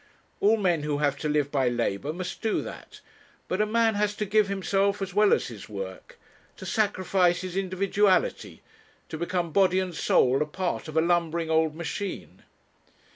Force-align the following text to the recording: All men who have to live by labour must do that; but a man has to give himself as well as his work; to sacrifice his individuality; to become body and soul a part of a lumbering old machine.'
All 0.39 0.57
men 0.57 0.81
who 0.81 0.97
have 0.97 1.15
to 1.17 1.29
live 1.29 1.51
by 1.51 1.69
labour 1.69 2.11
must 2.11 2.41
do 2.41 2.63
that; 2.63 3.01
but 3.47 3.61
a 3.61 3.67
man 3.67 3.93
has 3.93 4.15
to 4.15 4.25
give 4.25 4.47
himself 4.47 4.99
as 4.99 5.13
well 5.13 5.31
as 5.31 5.49
his 5.49 5.69
work; 5.69 6.17
to 6.57 6.65
sacrifice 6.65 7.41
his 7.41 7.55
individuality; 7.55 8.63
to 9.09 9.17
become 9.19 9.51
body 9.51 9.77
and 9.79 9.93
soul 9.93 10.41
a 10.41 10.47
part 10.47 10.87
of 10.87 10.97
a 10.97 11.01
lumbering 11.01 11.51
old 11.51 11.75
machine.' 11.75 12.41